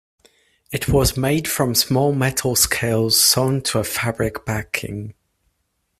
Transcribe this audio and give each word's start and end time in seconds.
It 0.71 0.89
was 0.89 1.15
made 1.15 1.47
from 1.47 1.75
small 1.75 2.11
metal 2.11 2.55
scales 2.55 3.21
sewn 3.21 3.61
to 3.65 3.77
a 3.77 3.83
fabric 3.83 4.43
backing. 4.45 5.13